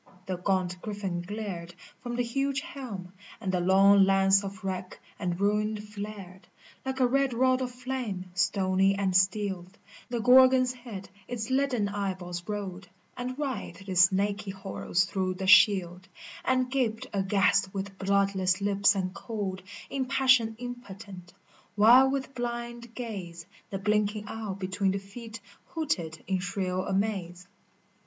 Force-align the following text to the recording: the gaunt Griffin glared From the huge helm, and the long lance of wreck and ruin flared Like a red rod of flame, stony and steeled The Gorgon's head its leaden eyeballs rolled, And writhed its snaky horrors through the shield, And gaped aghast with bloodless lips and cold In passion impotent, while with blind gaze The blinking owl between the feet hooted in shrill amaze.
the 0.25 0.35
gaunt 0.37 0.81
Griffin 0.81 1.21
glared 1.21 1.75
From 2.01 2.15
the 2.15 2.23
huge 2.23 2.61
helm, 2.61 3.13
and 3.39 3.51
the 3.51 3.59
long 3.59 4.03
lance 4.03 4.43
of 4.43 4.63
wreck 4.63 4.99
and 5.19 5.39
ruin 5.39 5.77
flared 5.79 6.47
Like 6.83 6.99
a 6.99 7.05
red 7.05 7.35
rod 7.35 7.61
of 7.61 7.69
flame, 7.71 8.25
stony 8.33 8.95
and 8.95 9.15
steeled 9.15 9.77
The 10.09 10.19
Gorgon's 10.19 10.73
head 10.73 11.07
its 11.27 11.51
leaden 11.51 11.87
eyeballs 11.87 12.41
rolled, 12.49 12.89
And 13.15 13.37
writhed 13.37 13.87
its 13.87 14.05
snaky 14.05 14.49
horrors 14.49 15.03
through 15.03 15.35
the 15.35 15.45
shield, 15.45 16.07
And 16.43 16.71
gaped 16.71 17.05
aghast 17.13 17.71
with 17.71 17.99
bloodless 17.99 18.59
lips 18.59 18.95
and 18.95 19.13
cold 19.13 19.61
In 19.87 20.07
passion 20.07 20.55
impotent, 20.57 21.31
while 21.75 22.09
with 22.09 22.33
blind 22.33 22.95
gaze 22.95 23.45
The 23.69 23.77
blinking 23.77 24.23
owl 24.27 24.55
between 24.55 24.89
the 24.93 24.97
feet 24.97 25.41
hooted 25.67 26.23
in 26.25 26.39
shrill 26.39 26.87
amaze. 26.87 27.47